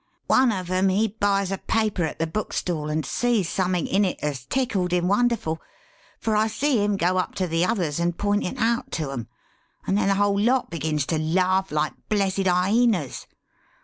One 0.25 0.51
of 0.51 0.71
'em, 0.71 0.89
he 0.89 1.09
buys 1.09 1.51
a 1.51 1.59
paper 1.59 2.03
at 2.03 2.17
the 2.17 2.25
bookstall 2.25 2.89
and 2.89 3.05
sees 3.05 3.47
summink 3.49 3.87
in 3.87 4.03
it 4.03 4.17
as 4.23 4.45
tickled 4.47 4.93
him 4.93 5.07
wonderful, 5.07 5.61
for 6.17 6.35
I 6.35 6.47
see 6.47 6.83
him 6.83 6.97
go 6.97 7.19
up 7.19 7.35
to 7.35 7.45
the 7.45 7.63
others 7.65 7.99
and 7.99 8.17
point 8.17 8.43
it 8.43 8.57
out 8.57 8.91
to 8.93 9.11
'em, 9.11 9.27
and 9.85 9.95
then 9.95 10.07
the 10.07 10.15
whole 10.15 10.41
lot 10.41 10.71
begins 10.71 11.05
to 11.05 11.19
larf 11.19 11.71
like 11.71 11.93
blessed 12.09 12.47
hyenas. 12.47 13.27